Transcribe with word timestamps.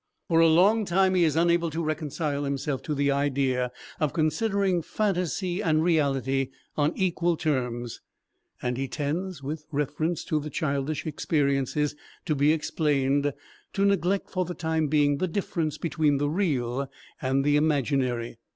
For 0.29 0.39
a 0.39 0.47
long 0.47 0.83
time 0.83 1.13
he 1.13 1.23
is 1.23 1.35
unable 1.35 1.69
to 1.69 1.83
reconcile 1.83 2.43
himself 2.43 2.81
to 2.81 2.95
the 2.95 3.11
idea 3.11 3.71
of 3.99 4.13
considering 4.13 4.81
phantasy 4.81 5.61
and 5.61 5.83
reality 5.83 6.49
on 6.75 6.93
equal 6.95 7.37
terms 7.37 8.01
and 8.63 8.77
he 8.77 8.87
tends, 8.87 9.43
with 9.43 9.63
reference 9.71 10.23
to 10.23 10.39
the 10.39 10.49
childish 10.49 11.05
experiences 11.05 11.95
to 12.25 12.33
be 12.33 12.51
explained, 12.51 13.31
to 13.73 13.85
neglect 13.85 14.31
for 14.31 14.43
the 14.43 14.55
time 14.55 14.87
being 14.87 15.17
the 15.17 15.27
difference 15.27 15.77
between 15.77 16.17
the 16.17 16.31
real 16.31 16.89
and 17.21 17.45
the 17.45 17.55
imaginary. 17.55 18.39